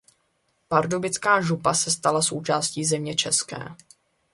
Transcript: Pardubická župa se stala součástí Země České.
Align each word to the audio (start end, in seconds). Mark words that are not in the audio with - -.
Pardubická 0.67 1.41
župa 1.41 1.73
se 1.73 1.91
stala 1.91 2.21
součástí 2.21 2.85
Země 2.85 3.15
České. 3.15 3.57